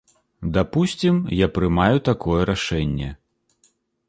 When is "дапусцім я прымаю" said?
0.55-1.95